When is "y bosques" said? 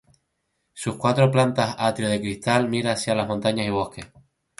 3.67-4.07